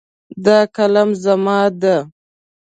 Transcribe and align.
دا 0.45 0.59
قلم 0.75 1.09
زما 1.23 1.59
ده 1.81 1.97